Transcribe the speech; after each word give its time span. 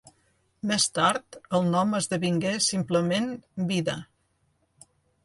Més 0.69 0.85
tard 0.99 1.37
el 1.59 1.67
nom 1.75 1.93
esdevingué 1.99 2.53
simplement 2.69 3.29
Vida. 3.73 3.97